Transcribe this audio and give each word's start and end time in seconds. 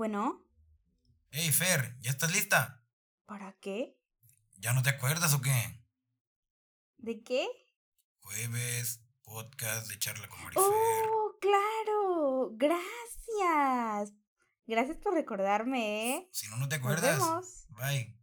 Bueno, 0.00 0.44
Hey, 1.30 1.50
Fer, 1.52 1.96
¿ya 2.02 2.10
estás 2.10 2.30
lista? 2.30 2.84
¿para 3.24 3.54
qué? 3.62 3.98
¿Ya 4.58 4.74
no 4.74 4.82
te 4.82 4.90
acuerdas 4.90 5.32
o 5.32 5.40
qué? 5.40 5.82
¿De 6.98 7.22
qué? 7.24 7.48
Jueves, 8.20 9.00
podcast 9.22 9.88
de 9.88 9.98
charla 9.98 10.28
con 10.28 10.42
Marifer. 10.42 10.62
¡Oh, 10.66 11.38
claro! 11.40 12.50
Gracias. 12.56 14.12
Gracias 14.66 14.98
por 14.98 15.14
recordarme, 15.14 16.16
¿eh? 16.16 16.28
Si 16.30 16.46
no, 16.48 16.58
no 16.58 16.68
te 16.68 16.76
Nos 16.76 16.84
acuerdas. 16.84 17.18
vemos. 17.18 17.66
Bye. 17.70 18.14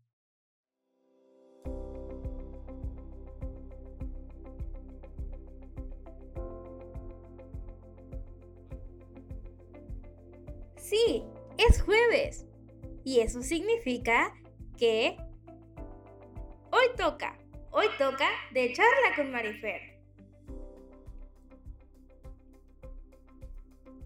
Sí, 10.77 11.23
es 11.69 11.81
jueves. 11.81 12.45
Y 13.03 13.19
eso 13.19 13.41
significa 13.41 14.33
que 14.77 15.17
hoy 16.71 16.85
toca, 16.97 17.37
hoy 17.71 17.87
toca 17.97 18.29
de 18.51 18.73
charla 18.73 19.15
con 19.15 19.31
Marifer. 19.31 19.99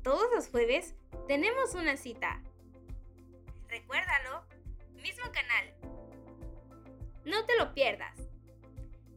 Todos 0.04 0.28
los 0.34 0.48
jueves 0.50 0.96
tenemos 1.28 1.76
una 1.76 1.98
cita. 1.98 2.42
Recuérdalo, 3.68 4.46
mismo 5.02 5.26
canal. 5.32 5.74
No 7.26 7.46
te 7.46 7.58
lo 7.58 7.74
pierdas. 7.74 8.18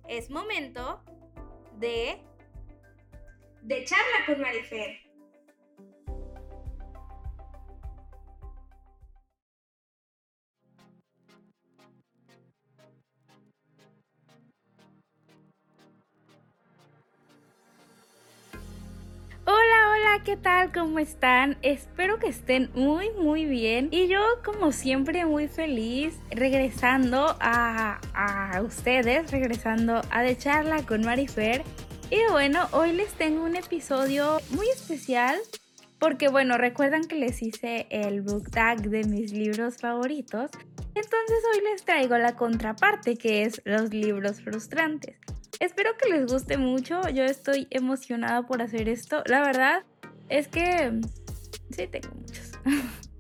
Es 0.09 0.31
momento 0.31 1.03
de 1.78 2.22
de 3.62 3.84
charla 3.84 4.27
con 4.27 4.41
Marifer. 4.41 5.09
Hola, 20.11 20.25
¿qué 20.25 20.36
tal? 20.36 20.72
¿Cómo 20.72 20.98
están? 20.98 21.56
Espero 21.62 22.19
que 22.19 22.28
estén 22.28 22.70
muy, 22.75 23.11
muy 23.11 23.44
bien. 23.44 23.89
Y 23.91 24.08
yo, 24.08 24.20
como 24.44 24.72
siempre, 24.72 25.25
muy 25.25 25.47
feliz 25.47 26.19
regresando 26.30 27.36
a, 27.41 28.00
a 28.14 28.62
ustedes, 28.62 29.31
regresando 29.31 30.00
a 30.11 30.22
De 30.22 30.36
Charla 30.36 30.84
con 30.84 31.03
Marifer. 31.03 31.62
Y 32.11 32.19
bueno, 32.31 32.66
hoy 32.72 32.92
les 32.92 33.12
tengo 33.12 33.44
un 33.44 33.56
episodio 33.56 34.41
muy 34.50 34.69
especial. 34.69 35.38
Porque 35.98 36.28
bueno, 36.28 36.56
recuerdan 36.56 37.05
que 37.05 37.16
les 37.16 37.42
hice 37.42 37.86
el 37.91 38.22
book 38.22 38.50
tag 38.50 38.81
de 38.81 39.05
mis 39.05 39.33
libros 39.33 39.77
favoritos. 39.77 40.50
Entonces 40.94 41.38
hoy 41.55 41.61
les 41.70 41.84
traigo 41.84 42.16
la 42.16 42.34
contraparte 42.34 43.16
que 43.16 43.42
es 43.42 43.61
los 43.64 43.92
libros 43.92 44.41
frustrantes. 44.41 45.19
Espero 45.61 45.91
que 45.98 46.08
les 46.08 46.27
guste 46.27 46.56
mucho. 46.56 47.03
Yo 47.11 47.22
estoy 47.22 47.69
emocionada 47.70 48.47
por 48.47 48.62
hacer 48.62 48.88
esto. 48.88 49.22
La 49.27 49.42
verdad 49.42 49.84
es 50.31 50.48
que 50.48 51.00
sí 51.70 51.86
tengo 51.86 52.09
muchos. 52.14 52.53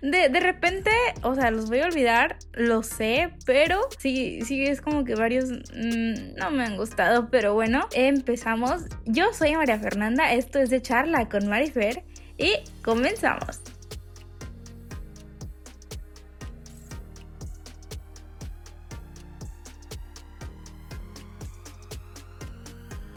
De, 0.00 0.28
de 0.28 0.40
repente, 0.40 0.90
o 1.22 1.34
sea, 1.34 1.50
los 1.50 1.68
voy 1.68 1.80
a 1.80 1.86
olvidar, 1.86 2.38
lo 2.52 2.84
sé, 2.84 3.34
pero 3.44 3.80
sí, 3.98 4.40
sí 4.42 4.64
es 4.64 4.80
como 4.80 5.04
que 5.04 5.16
varios 5.16 5.50
mm, 5.50 6.36
no 6.36 6.50
me 6.52 6.64
han 6.64 6.76
gustado. 6.76 7.28
Pero 7.30 7.52
bueno, 7.54 7.88
empezamos. 7.92 8.84
Yo 9.04 9.32
soy 9.32 9.56
María 9.56 9.78
Fernanda, 9.78 10.32
esto 10.32 10.60
es 10.60 10.70
de 10.70 10.80
charla 10.80 11.28
con 11.28 11.48
Marifer 11.48 12.04
y 12.38 12.54
comenzamos. 12.82 13.60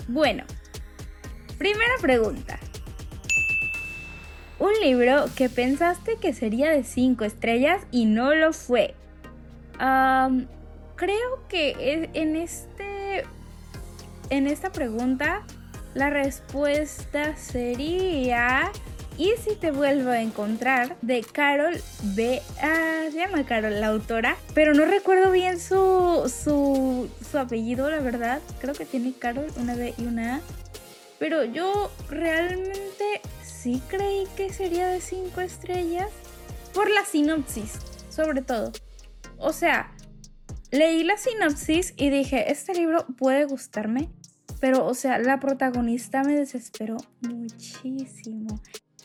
Bueno, 0.07 0.43
primera 1.59 1.93
pregunta. 2.01 2.59
Un 4.61 4.79
libro 4.79 5.25
que 5.35 5.49
pensaste 5.49 6.17
que 6.17 6.33
sería 6.33 6.69
de 6.69 6.83
5 6.83 7.25
estrellas 7.25 7.81
y 7.89 8.05
no 8.05 8.35
lo 8.35 8.53
fue. 8.53 8.93
Creo 10.95 11.47
que 11.49 11.69
e- 11.71 12.09
en 12.13 12.35
este. 12.35 13.23
En 14.29 14.45
esta 14.45 14.71
pregunta, 14.71 15.41
la 15.95 16.11
respuesta 16.11 17.35
sería. 17.37 18.71
¿Y 19.17 19.31
si 19.43 19.55
te 19.55 19.71
vuelvo 19.71 20.11
a 20.11 20.21
encontrar? 20.21 20.95
De 21.01 21.21
Carol 21.21 21.81
B. 22.15 22.39
ah, 22.61 23.05
se 23.11 23.17
llama 23.17 23.43
Carol, 23.47 23.81
la 23.81 23.87
autora. 23.87 24.37
Pero 24.53 24.75
no 24.75 24.85
recuerdo 24.85 25.31
bien 25.31 25.59
su, 25.59 26.31
su, 26.31 27.09
su 27.31 27.37
apellido, 27.39 27.89
la 27.89 27.99
verdad. 27.99 28.41
Creo 28.59 28.75
que 28.75 28.85
tiene 28.85 29.11
Carol, 29.17 29.47
una 29.57 29.73
B 29.73 29.95
y 29.97 30.03
una 30.03 30.35
A. 30.35 30.41
Pero 31.17 31.45
yo 31.45 31.91
realmente 32.09 33.21
sí 33.61 33.81
creí 33.87 34.25
que 34.35 34.51
sería 34.53 34.87
de 34.87 35.01
5 35.01 35.41
estrellas. 35.41 36.09
Por 36.73 36.89
la 36.89 37.03
sinopsis, 37.05 37.73
sobre 38.09 38.41
todo. 38.41 38.71
O 39.37 39.51
sea, 39.51 39.93
leí 40.71 41.03
la 41.03 41.17
sinopsis 41.17 41.93
y 41.97 42.09
dije, 42.09 42.51
este 42.51 42.73
libro 42.73 43.05
puede 43.17 43.45
gustarme. 43.45 44.09
Pero, 44.61 44.85
o 44.85 44.93
sea, 44.93 45.17
la 45.17 45.39
protagonista 45.39 46.23
me 46.23 46.35
desesperó 46.35 46.95
muchísimo. 47.21 48.61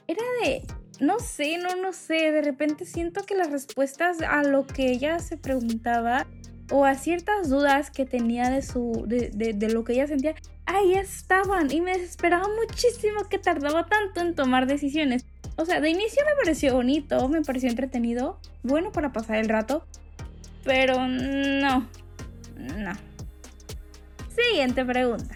Era 0.06 0.22
de, 0.44 0.62
no 1.00 1.18
sé, 1.18 1.58
no, 1.58 1.74
no 1.76 1.92
sé, 1.92 2.30
de 2.30 2.42
repente 2.42 2.84
siento 2.84 3.24
que 3.24 3.34
las 3.34 3.50
respuestas 3.50 4.18
a 4.22 4.42
lo 4.42 4.66
que 4.66 4.90
ella 4.90 5.18
se 5.18 5.36
preguntaba 5.36 6.26
o 6.70 6.84
a 6.84 6.94
ciertas 6.94 7.48
dudas 7.48 7.90
que 7.90 8.04
tenía 8.06 8.50
de 8.50 8.62
su, 8.62 9.04
de, 9.06 9.30
de- 9.30 9.54
de 9.54 9.70
lo 9.70 9.82
que 9.84 9.94
ella 9.94 10.06
sentía, 10.06 10.34
ahí 10.76 10.94
estaban 10.94 11.70
y 11.72 11.80
me 11.80 11.92
desesperaba 11.92 12.48
muchísimo 12.48 13.24
que 13.28 13.38
tardaba 13.38 13.86
tanto 13.86 14.20
en 14.20 14.34
tomar 14.34 14.66
decisiones. 14.66 15.24
O 15.56 15.64
sea, 15.64 15.80
de 15.80 15.90
inicio 15.90 16.22
me 16.26 16.36
pareció 16.36 16.74
bonito, 16.74 17.28
me 17.28 17.42
pareció 17.42 17.68
entretenido, 17.70 18.38
bueno 18.62 18.92
para 18.92 19.12
pasar 19.12 19.36
el 19.36 19.48
rato, 19.48 19.86
pero 20.64 21.08
no, 21.08 21.86
no. 22.56 22.92
Siguiente 24.28 24.84
pregunta. 24.84 25.34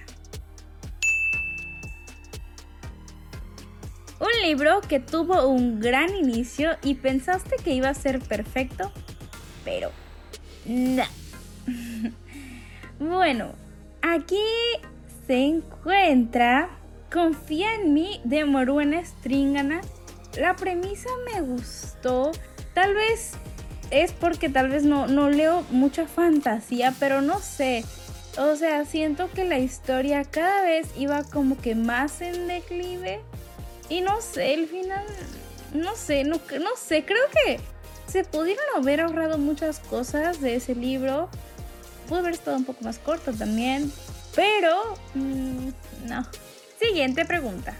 Un 4.20 4.42
libro 4.42 4.82
que 4.82 5.00
tuvo 5.00 5.46
un 5.48 5.80
gran 5.80 6.14
inicio 6.14 6.72
y 6.82 6.96
pensaste 6.96 7.56
que 7.64 7.72
iba 7.72 7.88
a 7.88 7.94
ser 7.94 8.20
perfecto, 8.20 8.92
pero 9.64 9.90
no. 10.66 11.04
bueno, 12.98 13.54
aquí 14.02 14.36
se 15.30 15.36
encuentra 15.36 16.70
Confía 17.12 17.76
en 17.76 17.94
mí 17.94 18.20
de 18.24 18.44
Moruena 18.44 19.00
Stringana. 19.00 19.80
La 20.36 20.56
premisa 20.56 21.08
me 21.32 21.41
gustó. 21.41 22.32
Tal 22.74 22.94
vez 22.94 23.34
es 23.92 24.10
porque 24.10 24.48
tal 24.48 24.70
vez 24.70 24.82
no, 24.82 25.06
no 25.06 25.30
leo 25.30 25.64
mucha 25.70 26.08
fantasía, 26.08 26.92
pero 26.98 27.22
no 27.22 27.38
sé. 27.38 27.84
O 28.38 28.56
sea, 28.56 28.84
siento 28.84 29.30
que 29.30 29.44
la 29.44 29.60
historia 29.60 30.24
cada 30.24 30.62
vez 30.62 30.88
iba 30.98 31.22
como 31.22 31.56
que 31.56 31.76
más 31.76 32.22
en 32.22 32.48
declive. 32.48 33.20
Y 33.88 34.00
no 34.00 34.20
sé, 34.20 34.54
el 34.54 34.66
final, 34.66 35.04
no 35.72 35.94
sé, 35.94 36.24
no, 36.24 36.41
no 36.60 36.70
sé, 36.76 37.04
creo 37.04 37.22
que 37.44 37.60
se 38.09 38.24
pudieron 38.24 38.65
haber 38.77 39.00
ahorrado 39.00 39.38
muchas 39.38 39.78
cosas 39.78 40.41
de 40.41 40.56
ese 40.56 40.74
libro. 40.74 41.28
Pudo 42.09 42.18
haber 42.18 42.34
estado 42.34 42.56
un 42.56 42.65
poco 42.65 42.82
más 42.82 42.98
corto 42.98 43.32
también, 43.32 43.92
pero 44.34 44.97
mm, 45.15 45.68
no. 46.06 46.27
Siguiente 46.80 47.24
pregunta. 47.24 47.74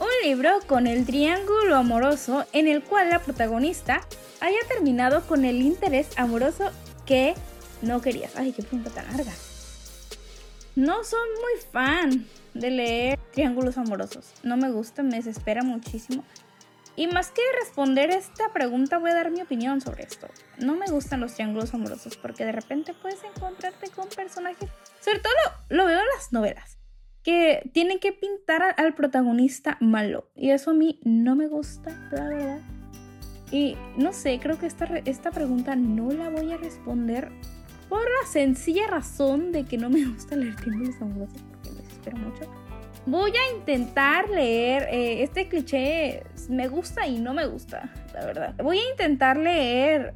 Un 0.00 0.08
libro 0.28 0.60
con 0.66 0.86
el 0.86 1.04
triángulo 1.06 1.76
amoroso 1.76 2.46
en 2.52 2.68
el 2.68 2.82
cual 2.82 3.10
la 3.10 3.20
protagonista 3.20 4.06
haya 4.40 4.58
terminado 4.68 5.22
con 5.26 5.44
el 5.44 5.62
interés 5.62 6.08
amoroso 6.16 6.70
que 7.06 7.34
no 7.82 8.00
querías. 8.00 8.36
Ay, 8.36 8.52
qué 8.52 8.62
pregunta 8.62 8.90
tan 8.90 9.06
larga. 9.06 9.32
No 10.76 11.02
soy 11.02 11.28
muy 11.40 11.62
fan 11.72 12.26
de 12.54 12.70
leer 12.70 13.18
triángulos 13.32 13.78
amorosos. 13.78 14.26
No 14.42 14.56
me 14.56 14.70
gusta, 14.70 15.02
me 15.02 15.16
desespera 15.16 15.62
muchísimo. 15.62 16.24
Y 16.98 17.06
más 17.06 17.30
que 17.30 17.42
responder 17.60 18.10
esta 18.10 18.52
pregunta, 18.52 18.98
voy 18.98 19.10
a 19.10 19.14
dar 19.14 19.30
mi 19.30 19.40
opinión 19.40 19.80
sobre 19.80 20.02
esto. 20.02 20.26
No 20.58 20.74
me 20.74 20.86
gustan 20.86 21.20
los 21.20 21.32
triángulos 21.32 21.72
amorosos 21.72 22.16
porque 22.16 22.44
de 22.44 22.50
repente 22.50 22.92
puedes 22.92 23.22
encontrarte 23.22 23.88
con 23.90 24.08
personajes. 24.08 24.68
Sobre 25.00 25.20
todo 25.20 25.32
lo, 25.68 25.86
veo 25.86 26.00
en 26.00 26.06
las 26.16 26.32
novelas. 26.32 26.76
Que 27.22 27.70
tienen 27.72 28.00
que 28.00 28.12
pintar 28.12 28.74
al 28.76 28.96
protagonista 28.96 29.76
malo. 29.80 30.28
Y 30.34 30.50
eso 30.50 30.72
a 30.72 30.74
mí 30.74 30.98
no 31.04 31.36
me 31.36 31.46
gusta, 31.46 31.90
la 32.10 32.24
verdad. 32.30 32.60
Y 33.52 33.76
no 33.96 34.12
sé, 34.12 34.40
creo 34.42 34.58
que 34.58 34.66
esta, 34.66 34.86
esta 35.04 35.30
pregunta 35.30 35.76
no 35.76 36.10
la 36.10 36.30
voy 36.30 36.52
a 36.52 36.56
responder 36.56 37.30
por 37.88 38.02
la 38.02 38.26
sencilla 38.28 38.88
razón 38.88 39.52
de 39.52 39.64
que 39.64 39.78
no 39.78 39.88
me 39.88 40.04
gusta 40.04 40.34
leer 40.34 40.56
triángulos 40.56 41.00
amorosos 41.00 41.42
porque 41.48 41.70
me 41.70 41.76
desespero 41.76 42.16
mucho. 42.16 42.67
Voy 43.10 43.30
a 43.30 43.56
intentar 43.56 44.28
leer, 44.28 44.82
eh, 44.90 45.22
este 45.22 45.48
cliché 45.48 46.24
me 46.50 46.68
gusta 46.68 47.06
y 47.06 47.18
no 47.18 47.32
me 47.32 47.46
gusta, 47.46 47.90
la 48.12 48.26
verdad. 48.26 48.54
Voy 48.62 48.76
a 48.76 48.90
intentar 48.90 49.38
leer 49.38 50.12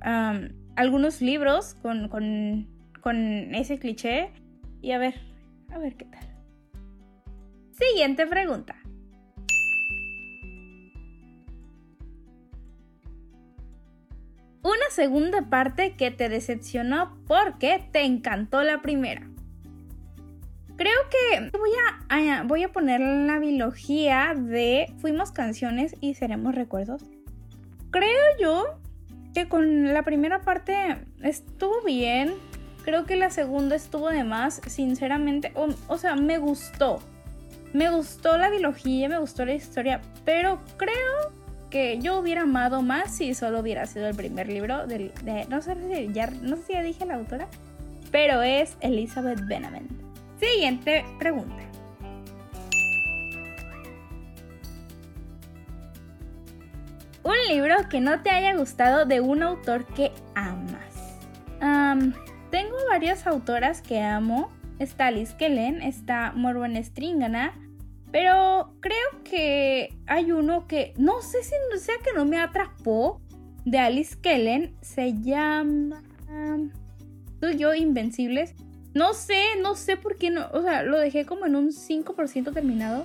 algunos 0.77 1.23
libros 1.23 1.73
con, 1.81 2.11
con, 2.11 2.69
con 3.00 3.55
ese 3.55 3.79
cliché 3.79 4.31
y 4.83 4.93
a 4.93 4.99
ver, 4.99 5.15
a 5.71 5.79
ver 5.79 5.97
qué 5.97 6.05
tal. 6.05 6.21
Siguiente 7.71 8.27
pregunta. 8.27 8.77
Una 14.62 14.91
segunda 14.91 15.49
parte 15.49 15.97
que 15.97 16.11
te 16.11 16.29
decepcionó 16.29 17.19
porque 17.27 17.83
te 17.91 18.05
encantó 18.05 18.62
la 18.62 18.83
primera. 18.83 19.31
Creo 20.82 20.99
que 21.11 21.56
voy 21.56 21.70
a, 22.11 22.43
voy 22.43 22.64
a 22.64 22.73
poner 22.73 23.00
la 23.00 23.38
biología 23.38 24.34
de 24.37 24.93
Fuimos 24.99 25.31
canciones 25.31 25.94
y 26.00 26.14
seremos 26.14 26.56
recuerdos. 26.56 27.05
Creo 27.93 28.20
yo 28.40 28.64
que 29.32 29.49
con 29.49 29.94
la 29.94 30.02
primera 30.02 30.40
parte 30.40 30.96
estuvo 31.23 31.82
bien. 31.82 32.34
Creo 32.82 33.05
que 33.05 33.14
la 33.14 33.31
segunda 33.31 33.76
estuvo 33.76 34.08
de 34.08 34.25
más, 34.25 34.61
sinceramente. 34.67 35.52
O, 35.87 35.99
sea, 35.99 36.17
me 36.17 36.38
gustó. 36.38 36.99
Me 37.73 37.88
gustó 37.88 38.37
la 38.37 38.50
biología, 38.50 39.08
me 39.08 39.20
gustó 39.20 39.44
la 39.44 39.55
historia, 39.55 40.00
pero 40.25 40.58
creo 40.79 41.31
que 41.70 42.00
yo 42.00 42.19
hubiera 42.19 42.43
amado 42.43 42.82
más 42.82 43.14
si 43.14 43.34
solo 43.34 43.61
hubiera 43.61 43.87
sido 43.87 44.08
el 44.08 44.17
primer 44.17 44.49
libro 44.49 44.84
de, 44.88 45.12
no 45.49 45.62
sé 45.62 45.76
si 45.76 46.12
ya 46.12 46.26
no 46.26 46.56
sé 46.56 46.62
si 46.64 46.73
ya 46.73 46.82
dije 46.82 47.06
la 47.06 47.14
autora, 47.14 47.46
pero 48.11 48.43
es 48.43 48.76
Elizabeth 48.81 49.46
Benavent. 49.46 50.12
Siguiente 50.43 51.05
pregunta. 51.21 51.55
Un 57.23 57.37
libro 57.49 57.77
que 57.89 58.00
no 58.00 58.23
te 58.23 58.31
haya 58.31 58.56
gustado 58.56 59.05
de 59.05 59.21
un 59.21 59.44
autor 59.44 59.87
que 59.87 60.11
amas. 60.35 61.21
tengo 62.50 62.77
varias 62.91 63.29
autoras 63.29 63.83
que 63.83 64.00
amo. 64.00 64.50
Está 64.81 65.12
Liz 65.12 65.33
Kellen, 65.35 65.81
está 65.81 66.33
Morwen 66.35 66.77
Stringana, 66.77 67.55
pero 68.11 68.75
creo 68.81 69.23
que 69.23 69.97
hay 70.09 70.33
uno 70.33 70.67
que 70.67 70.93
no 70.97 71.23
sé 71.23 71.44
si 71.44 71.55
sea 71.79 71.94
que 72.05 72.12
no 72.17 72.25
me 72.25 72.41
atrapó 72.41 73.21
de 73.65 73.79
Alice 73.79 74.19
Kellen. 74.21 74.75
Se 74.81 75.15
llama 75.21 76.03
Tú 77.41 77.47
Invencibles. 77.75 78.56
No 78.94 79.15
sé, 79.15 79.43
no 79.61 79.75
sé 79.75 79.97
por 79.97 80.17
qué 80.17 80.31
no. 80.31 80.47
O 80.53 80.62
sea, 80.62 80.83
lo 80.83 80.99
dejé 80.99 81.25
como 81.25 81.47
en 81.47 81.56
un 81.56 81.71
5% 81.71 82.53
terminado. 82.53 83.05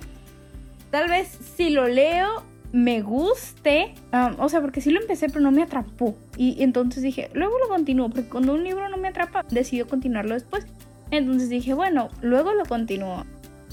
Tal 0.90 1.08
vez 1.08 1.28
si 1.56 1.70
lo 1.70 1.88
leo 1.88 2.42
me 2.72 3.00
guste. 3.02 3.94
o 4.38 4.48
sea, 4.48 4.60
porque 4.60 4.80
sí 4.80 4.90
lo 4.90 5.00
empecé, 5.00 5.28
pero 5.28 5.40
no 5.40 5.50
me 5.50 5.62
atrapó. 5.62 6.16
Y 6.36 6.62
entonces 6.62 7.02
dije, 7.02 7.30
luego 7.32 7.58
lo 7.58 7.68
continúo. 7.68 8.10
Porque 8.10 8.28
cuando 8.28 8.54
un 8.54 8.64
libro 8.64 8.88
no 8.88 8.96
me 8.96 9.08
atrapa, 9.08 9.44
decido 9.50 9.86
continuarlo 9.86 10.34
después. 10.34 10.66
Entonces 11.10 11.48
dije, 11.48 11.74
bueno, 11.74 12.08
luego 12.20 12.52
lo 12.52 12.64
continúo. 12.64 13.24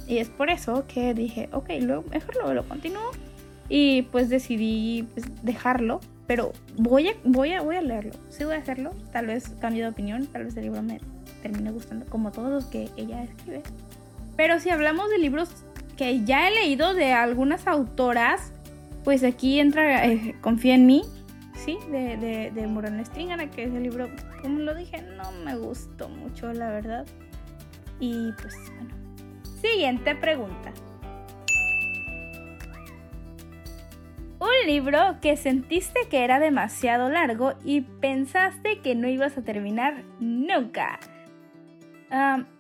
Y 0.08 0.20
es 0.20 0.30
por 0.30 0.50
eso 0.50 0.86
que 0.88 1.14
dije, 1.14 1.50
ok, 1.52 1.70
luego, 1.82 2.04
mejor 2.12 2.36
luego 2.36 2.54
lo 2.54 2.68
continúo. 2.68 3.12
Y 3.70 4.04
pues 4.04 4.30
decidí 4.30 5.08
pues, 5.14 5.26
dejarlo. 5.44 6.00
Pero 6.28 6.54
voy 6.78 7.10
a, 7.10 7.14
voy, 7.24 7.54
a, 7.54 7.62
voy 7.62 7.76
a 7.76 7.82
leerlo. 7.82 8.14
Sí 8.30 8.44
voy 8.44 8.56
a 8.56 8.60
hacerlo. 8.60 8.92
Tal 9.12 9.28
vez 9.28 9.50
cambie 9.60 9.84
de 9.84 9.90
opinión. 9.90 10.26
Tal 10.28 10.46
vez 10.46 10.58
el 10.58 10.64
libro 10.64 10.82
me 10.82 11.00
termine 11.42 11.72
gustando 11.72 12.06
como 12.08 12.32
todos 12.32 12.50
los 12.50 12.66
que 12.66 12.90
ella 12.98 13.24
escribe. 13.24 13.62
Pero 14.36 14.60
si 14.60 14.70
hablamos 14.70 15.10
de 15.10 15.20
libros 15.20 15.50
que 15.98 16.24
ya 16.26 16.48
he 16.48 16.52
leído 16.52 16.94
de 16.94 17.14
algunas 17.14 17.68
autoras, 17.68 18.52
pues 19.04 19.24
aquí 19.24 19.60
entra 19.60 20.06
eh, 20.06 20.36
Confía 20.42 20.76
en 20.76 20.86
mí, 20.88 21.04
¿sí? 21.56 21.78
De, 21.92 22.18
de, 22.18 22.52
de 22.52 22.68
Morón 22.68 23.04
Stringana, 23.06 23.50
que 23.50 23.66
ese 23.66 23.80
libro, 23.80 24.10
como 24.42 24.60
lo 24.60 24.76
dije, 24.76 25.02
no 25.16 25.32
me 25.44 25.56
gustó 25.56 26.10
mucho, 26.10 26.52
la 26.52 26.70
verdad. 26.70 27.06
Y 28.00 28.32
pues 28.42 28.56
bueno. 28.76 28.96
Siguiente 29.62 30.16
pregunta. 30.16 30.74
Libro 34.66 35.18
que 35.22 35.38
sentiste 35.38 36.08
que 36.10 36.24
era 36.24 36.40
demasiado 36.40 37.10
largo 37.10 37.54
y 37.64 37.82
pensaste 37.82 38.80
que 38.80 38.96
no 38.96 39.08
ibas 39.08 39.38
a 39.38 39.44
terminar 39.44 40.04
nunca 40.20 41.00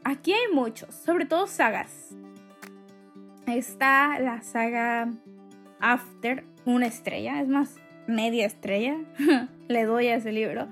aquí 0.04 0.34
hay 0.34 0.54
muchos, 0.54 0.94
sobre 0.96 1.25
todo 1.25 1.48
sagas. 1.48 2.16
Está 3.48 4.19
la 4.19 4.42
saga 4.42 5.12
After, 5.80 6.46
una 6.66 6.88
estrella, 6.88 7.42
es 7.42 7.48
más, 7.48 7.75
media 8.07 8.46
estrella. 8.46 8.98
Le 9.68 9.84
doy 9.86 10.07
a 10.07 10.16
ese 10.16 10.31
libro. 10.31 10.69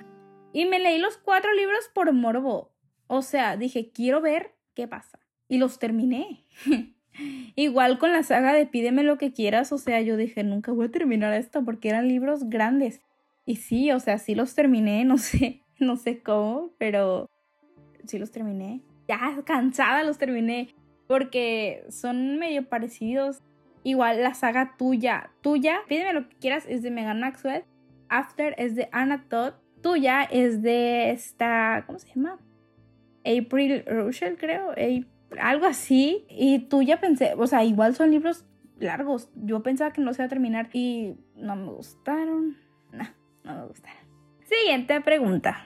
Y 0.53 0.65
me 0.65 0.79
leí 0.79 0.99
los 0.99 1.17
cuatro 1.17 1.53
libros 1.53 1.89
por 1.93 2.11
morbo. 2.13 2.71
O 3.07 3.21
sea, 3.21 3.57
dije, 3.57 3.91
quiero 3.91 4.21
ver 4.21 4.55
qué 4.75 4.87
pasa. 4.87 5.19
Y 5.47 5.57
los 5.57 5.79
terminé. 5.79 6.45
Igual 7.55 7.99
con 7.99 8.11
la 8.11 8.23
saga 8.23 8.53
de 8.53 8.65
Pídeme 8.65 9.03
lo 9.03 9.17
que 9.17 9.31
quieras. 9.31 9.71
O 9.71 9.77
sea, 9.77 10.01
yo 10.01 10.17
dije, 10.17 10.43
nunca 10.43 10.71
voy 10.71 10.87
a 10.87 10.91
terminar 10.91 11.33
esto 11.33 11.63
porque 11.63 11.89
eran 11.89 12.07
libros 12.07 12.49
grandes. 12.49 13.01
Y 13.45 13.57
sí, 13.57 13.91
o 13.91 13.99
sea, 13.99 14.17
sí 14.17 14.35
los 14.35 14.55
terminé, 14.55 15.05
no 15.05 15.17
sé, 15.17 15.61
no 15.79 15.97
sé 15.97 16.21
cómo, 16.21 16.71
pero 16.77 17.29
sí 18.05 18.17
los 18.17 18.31
terminé. 18.31 18.81
Ya 19.07 19.41
cansada 19.45 20.03
los 20.03 20.17
terminé 20.17 20.73
porque 21.07 21.85
son 21.89 22.39
medio 22.39 22.67
parecidos. 22.67 23.41
Igual 23.83 24.21
la 24.21 24.33
saga 24.33 24.75
tuya, 24.77 25.31
tuya, 25.41 25.81
pídeme 25.89 26.13
lo 26.13 26.29
que 26.29 26.37
quieras, 26.37 26.65
es 26.69 26.83
de 26.83 26.91
Megan 26.91 27.19
Maxwell. 27.19 27.65
After 28.07 28.55
es 28.57 28.75
de 28.75 28.87
Anna 28.91 29.25
Todd. 29.27 29.53
Tuya 29.81 30.23
es 30.23 30.61
de 30.61 31.11
esta, 31.11 31.83
¿cómo 31.85 31.99
se 31.99 32.07
llama? 32.13 32.39
April 33.25 33.83
Russell, 33.85 34.35
creo. 34.35 34.71
Algo 35.39 35.65
así. 35.65 36.25
Y 36.29 36.59
tuya 36.59 36.99
pensé, 36.99 37.33
o 37.37 37.47
sea, 37.47 37.63
igual 37.63 37.95
son 37.95 38.11
libros 38.11 38.45
largos. 38.79 39.29
Yo 39.35 39.63
pensaba 39.63 39.91
que 39.91 40.01
no 40.01 40.13
se 40.13 40.21
iba 40.21 40.25
a 40.25 40.29
terminar 40.29 40.69
y 40.73 41.15
no 41.35 41.55
me 41.55 41.71
gustaron. 41.71 42.57
No, 42.91 43.05
no 43.43 43.55
me 43.55 43.65
gustaron. 43.67 44.03
Siguiente 44.45 44.99
pregunta. 45.01 45.65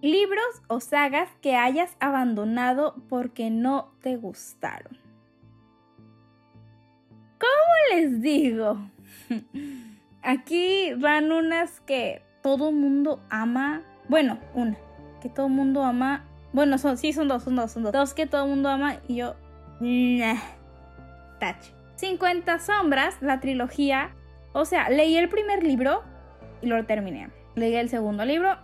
Libros 0.00 0.62
o 0.68 0.78
sagas 0.78 1.28
que 1.42 1.56
hayas 1.56 1.96
abandonado 1.98 2.94
porque 3.08 3.50
no 3.50 3.92
te 4.00 4.16
gustaron. 4.16 4.96
¿Cómo 7.40 7.96
les 7.96 8.20
digo? 8.20 8.78
Aquí 10.22 10.92
van 10.94 11.32
unas 11.32 11.80
que 11.80 12.22
todo 12.48 12.72
mundo 12.72 13.20
ama. 13.28 13.82
Bueno, 14.08 14.38
una. 14.54 14.78
Que 15.20 15.28
todo 15.28 15.50
mundo 15.50 15.82
ama. 15.82 16.24
Bueno, 16.54 16.78
son, 16.78 16.96
sí, 16.96 17.12
son 17.12 17.28
dos, 17.28 17.42
son 17.42 17.56
dos, 17.56 17.72
son 17.72 17.82
dos. 17.82 17.92
Dos 17.92 18.14
que 18.14 18.24
todo 18.24 18.46
mundo 18.46 18.70
ama 18.70 18.96
y 19.06 19.16
yo. 19.16 19.34
Nah. 19.80 20.40
Touch. 21.40 21.74
50 21.96 22.58
sombras, 22.58 23.20
la 23.20 23.40
trilogía. 23.40 24.12
O 24.54 24.64
sea, 24.64 24.88
leí 24.88 25.14
el 25.18 25.28
primer 25.28 25.62
libro 25.62 26.02
y 26.62 26.68
lo 26.68 26.82
terminé. 26.86 27.28
Leí 27.54 27.74
el 27.74 27.90
segundo 27.90 28.24
libro 28.24 28.56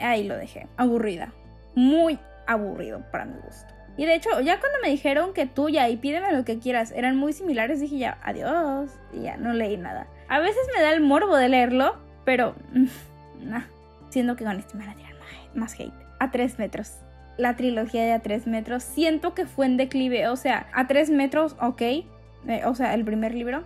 ahí 0.00 0.24
lo 0.24 0.36
dejé. 0.36 0.66
Aburrida. 0.76 1.32
Muy 1.76 2.18
aburrido 2.48 3.04
para 3.12 3.24
mi 3.24 3.38
gusto. 3.40 3.72
Y 3.96 4.04
de 4.04 4.16
hecho, 4.16 4.40
ya 4.40 4.58
cuando 4.58 4.78
me 4.82 4.88
dijeron 4.88 5.32
que 5.32 5.46
tú 5.46 5.68
ya 5.68 5.88
y 5.88 5.96
pídeme 5.96 6.32
lo 6.32 6.44
que 6.44 6.58
quieras 6.58 6.90
eran 6.90 7.16
muy 7.16 7.32
similares, 7.32 7.78
dije 7.78 7.98
ya, 7.98 8.18
adiós. 8.24 8.90
Y 9.12 9.22
ya 9.22 9.36
no 9.36 9.52
leí 9.52 9.76
nada. 9.76 10.08
A 10.28 10.40
veces 10.40 10.62
me 10.74 10.82
da 10.82 10.92
el 10.92 11.02
morbo 11.02 11.36
de 11.36 11.48
leerlo, 11.48 11.98
pero. 12.24 12.56
Nah. 13.44 13.64
Siendo 14.10 14.36
que 14.36 14.44
con 14.44 14.56
este 14.56 14.76
me 14.76 14.84
van 14.86 14.94
a 14.94 14.96
tirar 14.96 15.14
más 15.54 15.74
hate. 15.74 15.92
A 16.18 16.30
tres 16.30 16.58
metros. 16.58 16.94
La 17.36 17.56
trilogía 17.56 18.02
de 18.02 18.12
A 18.12 18.20
tres 18.20 18.46
metros. 18.46 18.82
Siento 18.82 19.34
que 19.34 19.46
fue 19.46 19.66
en 19.66 19.76
declive. 19.76 20.28
O 20.28 20.36
sea, 20.36 20.68
a 20.72 20.86
tres 20.86 21.10
metros, 21.10 21.56
ok. 21.60 21.82
Eh, 21.82 22.06
o 22.64 22.74
sea, 22.74 22.94
el 22.94 23.04
primer 23.04 23.34
libro. 23.34 23.64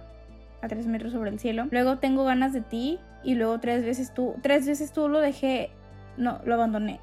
A 0.61 0.69
tres 0.69 0.87
metros 0.87 1.13
sobre 1.13 1.31
el 1.31 1.39
cielo. 1.39 1.67
Luego 1.71 1.99
tengo 1.99 2.25
ganas 2.25 2.53
de 2.53 2.61
ti. 2.61 2.99
Y 3.23 3.35
luego 3.35 3.61
tres 3.61 3.85
veces 3.85 4.13
tú. 4.13 4.35
Tres 4.43 4.67
veces 4.67 4.93
tú 4.93 5.09
lo 5.09 5.21
dejé 5.21 5.71
no, 6.17 6.41
lo 6.45 6.55
abandoné. 6.55 7.01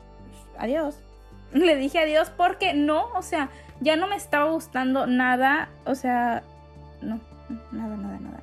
Adiós. 0.58 1.00
Le 1.54 1.76
dije 1.76 2.00
adiós 2.00 2.32
porque 2.36 2.74
no, 2.74 3.08
o 3.16 3.22
sea, 3.22 3.50
ya 3.80 3.96
no 3.96 4.08
me 4.08 4.16
estaba 4.16 4.52
gustando 4.52 5.08
nada, 5.08 5.70
o 5.86 5.96
sea, 5.96 6.44
no, 7.02 7.20
nada, 7.72 7.96
nada, 7.98 8.20
nada, 8.20 8.20
nada. 8.20 8.42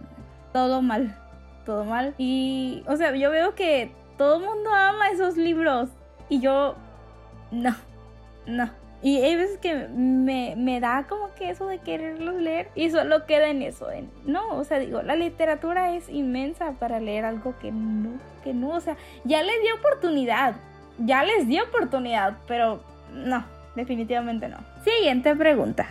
Todo 0.53 0.83
mal, 0.83 1.17
todo 1.65 1.85
mal. 1.85 2.15
Y, 2.19 2.83
o 2.89 2.97
sea, 2.97 3.15
yo 3.15 3.31
veo 3.31 3.55
que 3.55 3.93
todo 4.17 4.37
el 4.37 4.45
mundo 4.45 4.73
ama 4.73 5.11
esos 5.11 5.37
libros. 5.37 5.91
Y 6.29 6.41
yo, 6.41 6.75
no, 7.51 7.75
no. 8.47 8.71
Y 9.03 9.21
hay 9.21 9.37
veces 9.37 9.59
que 9.59 9.89
me, 9.89 10.55
me 10.57 10.81
da 10.81 11.07
como 11.09 11.33
que 11.35 11.51
eso 11.51 11.67
de 11.67 11.79
quererlos 11.79 12.35
leer 12.37 12.71
y 12.75 12.91
solo 12.91 13.27
queda 13.27 13.49
en 13.49 13.63
eso. 13.63 13.89
No, 14.25 14.57
o 14.57 14.65
sea, 14.65 14.79
digo, 14.79 15.03
la 15.03 15.17
literatura 15.17 15.95
es 15.95 16.09
inmensa 16.09 16.73
para 16.73 16.99
leer 16.99 17.25
algo 17.25 17.55
que 17.61 17.71
no, 17.71 18.19
que 18.43 18.55
no. 18.55 18.71
O 18.71 18.81
sea, 18.81 18.97
ya 19.25 19.43
les 19.43 19.61
di 19.61 19.71
oportunidad, 19.79 20.57
ya 20.99 21.23
les 21.25 21.47
di 21.47 21.61
oportunidad, 21.61 22.39
pero 22.49 22.81
no, 23.13 23.45
definitivamente 23.77 24.49
no. 24.49 24.59
Siguiente 24.83 25.37
pregunta. 25.37 25.87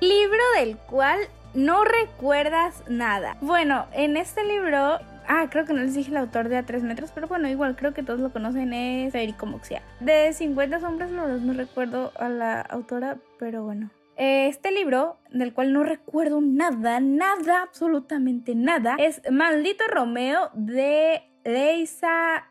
Libro 0.00 0.42
del 0.56 0.76
cual 0.76 1.20
no 1.54 1.84
recuerdas 1.84 2.82
nada. 2.88 3.36
Bueno, 3.40 3.86
en 3.92 4.16
este 4.16 4.44
libro 4.44 4.98
Ah, 5.28 5.46
creo 5.50 5.64
que 5.64 5.72
no 5.72 5.80
les 5.80 5.94
dije 5.94 6.10
el 6.10 6.16
autor 6.16 6.48
de 6.48 6.56
A 6.56 6.64
3 6.64 6.82
metros, 6.82 7.12
pero 7.14 7.28
bueno, 7.28 7.48
igual 7.48 7.76
creo 7.76 7.94
que 7.94 8.02
todos 8.02 8.20
lo 8.20 8.32
conocen, 8.32 8.72
es 8.72 9.12
Federico 9.12 9.46
Moxia. 9.46 9.82
De 10.00 10.32
50 10.32 10.80
sombras, 10.80 11.10
no 11.10 11.52
recuerdo 11.52 12.12
a 12.18 12.28
la 12.28 12.60
autora, 12.60 13.18
pero 13.38 13.62
bueno. 13.62 13.90
Este 14.16 14.70
libro, 14.70 15.18
del 15.30 15.54
cual 15.54 15.72
no 15.72 15.84
recuerdo 15.84 16.40
nada, 16.40 17.00
nada, 17.00 17.62
absolutamente 17.62 18.54
nada, 18.54 18.96
es 18.98 19.22
Maldito 19.30 19.84
Romeo 19.88 20.50
de 20.54 21.22
Leisa 21.44 22.50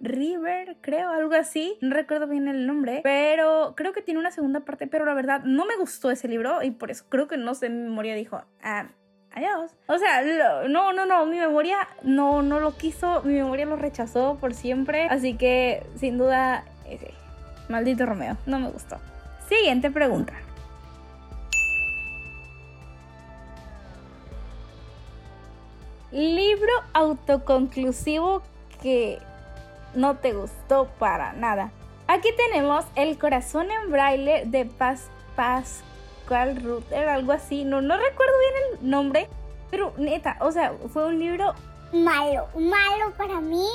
River, 0.00 0.76
creo, 0.80 1.10
algo 1.10 1.34
así. 1.34 1.76
No 1.80 1.94
recuerdo 1.94 2.26
bien 2.26 2.48
el 2.48 2.66
nombre, 2.66 3.00
pero 3.02 3.74
creo 3.76 3.92
que 3.92 4.02
tiene 4.02 4.20
una 4.20 4.30
segunda 4.30 4.60
parte, 4.60 4.86
pero 4.86 5.04
la 5.04 5.14
verdad 5.14 5.42
no 5.44 5.66
me 5.66 5.76
gustó 5.76 6.10
ese 6.10 6.28
libro 6.28 6.62
y 6.62 6.70
por 6.70 6.90
eso 6.90 7.04
creo 7.08 7.28
que 7.28 7.36
no 7.36 7.54
sé, 7.54 7.68
mi 7.68 7.82
memoria 7.82 8.14
dijo, 8.14 8.42
ah, 8.62 8.88
adiós. 9.32 9.74
O 9.86 9.98
sea, 9.98 10.22
no, 10.68 10.92
no, 10.92 11.06
no, 11.06 11.26
mi 11.26 11.38
memoria 11.38 11.76
no, 12.02 12.42
no 12.42 12.60
lo 12.60 12.76
quiso, 12.76 13.22
mi 13.22 13.34
memoria 13.34 13.66
lo 13.66 13.76
rechazó 13.76 14.38
por 14.40 14.54
siempre, 14.54 15.08
así 15.08 15.34
que 15.34 15.84
sin 15.96 16.18
duda 16.18 16.64
ese. 16.88 17.12
Maldito 17.68 18.06
Romeo, 18.06 18.36
no 18.46 18.58
me 18.58 18.70
gustó. 18.70 18.96
Siguiente 19.48 19.90
pregunta. 19.90 20.32
Libro 26.10 26.72
autoconclusivo 26.94 28.42
que 28.80 29.18
no 29.94 30.16
te 30.16 30.32
gustó 30.32 30.88
para 30.98 31.32
nada. 31.32 31.70
Aquí 32.06 32.28
tenemos 32.36 32.86
El 32.94 33.18
corazón 33.18 33.68
en 33.70 33.90
braille 33.90 34.44
de 34.46 34.64
Paz 34.64 35.10
Pascual 35.36 36.62
Rutter, 36.62 37.08
algo 37.08 37.32
así. 37.32 37.64
No, 37.64 37.82
no 37.82 37.96
recuerdo 37.96 38.32
bien 38.38 38.80
el 38.80 38.90
nombre, 38.90 39.28
pero 39.70 39.92
neta, 39.98 40.38
o 40.40 40.50
sea, 40.50 40.72
fue 40.92 41.06
un 41.06 41.18
libro 41.18 41.54
malo, 41.92 42.48
malo 42.56 43.12
para 43.16 43.40
mí. 43.40 43.66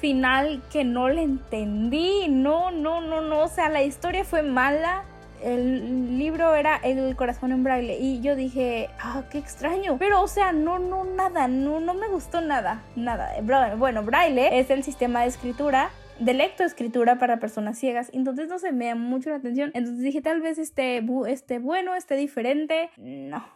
Final 0.00 0.62
que 0.70 0.84
no 0.84 1.08
le 1.08 1.22
entendí. 1.22 2.28
No, 2.28 2.70
no, 2.70 3.00
no, 3.00 3.22
no. 3.22 3.40
O 3.40 3.48
sea, 3.48 3.68
la 3.70 3.82
historia 3.82 4.24
fue 4.24 4.42
mala 4.42 5.04
el 5.42 6.18
libro 6.18 6.54
era 6.54 6.76
El 6.76 7.14
corazón 7.16 7.52
en 7.52 7.64
braille 7.64 7.98
y 7.98 8.20
yo 8.20 8.36
dije, 8.36 8.90
ah, 8.98 9.24
qué 9.30 9.38
extraño. 9.38 9.96
Pero, 9.98 10.22
o 10.22 10.28
sea, 10.28 10.52
no, 10.52 10.78
no, 10.78 11.04
nada, 11.04 11.48
no, 11.48 11.80
no 11.80 11.94
me 11.94 12.08
gustó 12.08 12.40
nada, 12.40 12.82
nada. 12.94 13.34
Bueno, 13.76 14.02
braille 14.02 14.58
es 14.58 14.70
el 14.70 14.82
sistema 14.82 15.22
de 15.22 15.28
escritura 15.28 15.90
de 16.18 16.34
lectoescritura 16.34 17.18
para 17.18 17.38
personas 17.38 17.78
ciegas. 17.78 18.10
Entonces 18.12 18.48
no 18.48 18.58
se 18.58 18.72
me 18.72 18.86
llama 18.86 19.04
mucho 19.04 19.30
la 19.30 19.36
atención. 19.36 19.70
Entonces 19.74 20.02
dije, 20.02 20.22
tal 20.22 20.40
vez 20.40 20.58
esté, 20.58 21.04
esté 21.28 21.58
bueno, 21.58 21.94
esté 21.94 22.16
diferente. 22.16 22.90
No. 22.96 23.46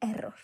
Error. 0.00 0.34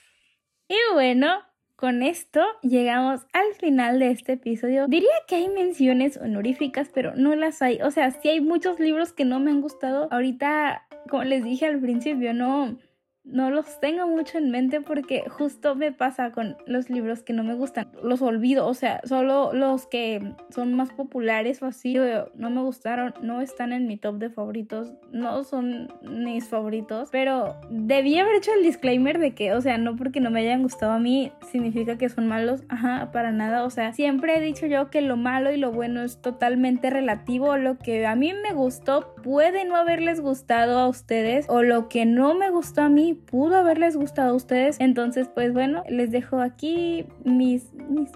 Y 0.68 0.76
bueno, 0.94 1.42
con 1.82 2.04
esto 2.04 2.40
llegamos 2.62 3.22
al 3.32 3.54
final 3.58 3.98
de 3.98 4.12
este 4.12 4.34
episodio. 4.34 4.86
Diría 4.86 5.10
que 5.26 5.34
hay 5.34 5.48
menciones 5.48 6.16
honoríficas, 6.16 6.88
pero 6.94 7.16
no 7.16 7.34
las 7.34 7.60
hay. 7.60 7.82
O 7.82 7.90
sea, 7.90 8.12
sí 8.12 8.28
hay 8.28 8.40
muchos 8.40 8.78
libros 8.78 9.12
que 9.12 9.24
no 9.24 9.40
me 9.40 9.50
han 9.50 9.60
gustado. 9.60 10.06
Ahorita, 10.12 10.86
como 11.10 11.24
les 11.24 11.42
dije 11.42 11.66
al 11.66 11.80
principio, 11.80 12.34
no 12.34 12.78
no 13.24 13.50
los 13.50 13.78
tengo 13.80 14.06
mucho 14.08 14.38
en 14.38 14.50
mente 14.50 14.80
porque 14.80 15.24
justo 15.28 15.76
me 15.76 15.92
pasa 15.92 16.32
con 16.32 16.56
los 16.66 16.90
libros 16.90 17.22
que 17.22 17.32
no 17.32 17.44
me 17.44 17.54
gustan. 17.54 17.88
Los 18.02 18.20
olvido, 18.20 18.66
o 18.66 18.74
sea, 18.74 19.00
solo 19.04 19.52
los 19.52 19.86
que 19.86 20.34
son 20.50 20.74
más 20.74 20.90
populares 20.90 21.62
o 21.62 21.66
así 21.66 21.96
no 22.34 22.50
me 22.50 22.60
gustaron, 22.62 23.14
no 23.22 23.40
están 23.40 23.72
en 23.72 23.86
mi 23.86 23.96
top 23.96 24.16
de 24.16 24.30
favoritos, 24.30 24.92
no 25.12 25.44
son 25.44 25.92
mis 26.02 26.48
favoritos, 26.48 27.08
pero 27.12 27.56
debí 27.70 28.18
haber 28.18 28.36
hecho 28.36 28.50
el 28.56 28.64
disclaimer 28.64 29.18
de 29.18 29.34
que, 29.34 29.52
o 29.52 29.60
sea, 29.60 29.78
no 29.78 29.96
porque 29.96 30.20
no 30.20 30.30
me 30.30 30.40
hayan 30.40 30.62
gustado 30.62 30.92
a 30.92 30.98
mí 30.98 31.32
significa 31.50 31.96
que 31.96 32.08
son 32.08 32.26
malos, 32.26 32.64
ajá, 32.68 33.10
para 33.12 33.30
nada, 33.30 33.64
o 33.64 33.70
sea, 33.70 33.92
siempre 33.92 34.36
he 34.36 34.40
dicho 34.40 34.66
yo 34.66 34.90
que 34.90 35.00
lo 35.00 35.16
malo 35.16 35.52
y 35.52 35.56
lo 35.58 35.70
bueno 35.70 36.02
es 36.02 36.20
totalmente 36.20 36.90
relativo, 36.90 37.56
lo 37.56 37.78
que 37.78 38.04
a 38.04 38.16
mí 38.16 38.32
me 38.42 38.52
gustó 38.52 39.14
puede 39.22 39.64
no 39.64 39.76
haberles 39.76 40.20
gustado 40.20 40.78
a 40.78 40.88
ustedes 40.88 41.46
o 41.48 41.62
lo 41.62 41.88
que 41.88 42.04
no 42.04 42.34
me 42.34 42.50
gustó 42.50 42.82
a 42.82 42.88
mí 42.88 43.11
pudo 43.14 43.56
haberles 43.56 43.96
gustado 43.96 44.30
a 44.30 44.34
ustedes. 44.34 44.76
Entonces, 44.80 45.28
pues 45.34 45.52
bueno, 45.52 45.82
les 45.88 46.10
dejo 46.10 46.40
aquí 46.40 47.06
mis, 47.24 47.72
mis, 47.74 48.10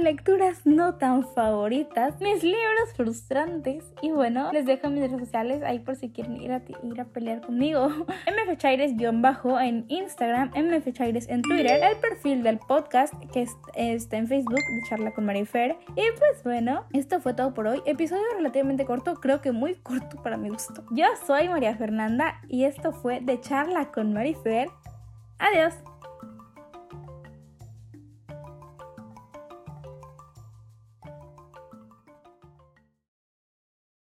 lecturas 0.00 0.66
no 0.66 0.96
tan 0.96 1.24
favoritas, 1.34 2.20
mis 2.20 2.42
libros 2.42 2.92
frustrantes. 2.96 3.84
Y 4.02 4.10
bueno, 4.10 4.50
les 4.52 4.66
dejo 4.66 4.88
mis 4.88 5.02
redes 5.02 5.20
sociales 5.20 5.62
ahí 5.62 5.78
por 5.78 5.96
si 5.96 6.10
quieren 6.10 6.40
ir 6.40 6.52
a, 6.52 6.62
ir 6.82 7.00
a 7.00 7.04
pelear 7.04 7.40
conmigo. 7.40 7.88
mfchaires-bajo 8.46 9.60
en 9.60 9.84
Instagram, 9.88 10.50
mfchaires 10.54 11.28
en 11.28 11.42
Twitter, 11.42 11.80
el 11.82 11.96
perfil 11.98 12.42
del 12.42 12.58
podcast 12.58 13.14
que 13.32 13.46
está 13.74 14.16
en 14.16 14.26
Facebook 14.26 14.58
de 14.58 14.88
Charla 14.88 15.12
con 15.12 15.24
Marifer. 15.24 15.76
Y 15.90 16.02
pues 16.18 16.42
bueno, 16.44 16.84
esto 16.92 17.20
fue 17.20 17.34
todo 17.34 17.54
por 17.54 17.66
hoy. 17.66 17.82
Episodio 17.86 18.24
relativamente 18.36 18.84
corto, 18.84 19.14
creo 19.14 19.40
que 19.40 19.52
muy 19.52 19.74
corto 19.82 20.22
para 20.22 20.36
mi 20.36 20.48
gusto. 20.48 20.84
Yo 20.90 21.06
soy 21.26 21.48
María 21.48 21.76
Fernanda 21.76 22.40
y 22.48 22.64
esto 22.64 22.92
fue 22.92 23.20
de 23.20 23.40
Charla 23.40 23.90
con 23.92 24.12
Marifer. 24.12 24.68
Adiós. 25.38 25.74